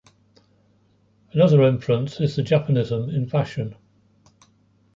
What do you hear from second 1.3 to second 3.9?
Another influence is the Japonism in fashion.